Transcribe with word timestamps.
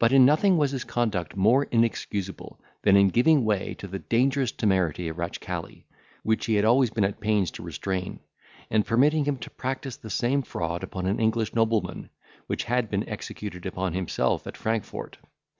But 0.00 0.12
in 0.12 0.24
nothing 0.26 0.56
was 0.58 0.72
his 0.72 0.82
conduct 0.82 1.36
more 1.36 1.62
inexcusable 1.70 2.60
than 2.82 2.96
in 2.96 3.06
giving 3.06 3.44
way 3.44 3.74
to 3.74 3.86
the 3.86 4.00
dangerous 4.00 4.50
temerity 4.50 5.06
of 5.06 5.16
Ratchcali, 5.16 5.86
which 6.24 6.46
he 6.46 6.54
had 6.54 6.62
been 6.64 6.68
always 6.68 6.90
at 6.96 7.20
pains 7.20 7.52
to 7.52 7.62
restrain, 7.62 8.18
and 8.68 8.84
permitting 8.84 9.26
him 9.26 9.36
to 9.36 9.50
practise 9.50 9.96
the 9.96 10.10
same 10.10 10.42
fraud 10.42 10.82
upon 10.82 11.06
an 11.06 11.20
English 11.20 11.54
nobleman, 11.54 12.10
which 12.48 12.64
had 12.64 12.90
been 12.90 13.08
executed 13.08 13.64
upon 13.64 13.92
himself 13.92 14.44
at 14.48 14.56
Frankfort. 14.56 15.18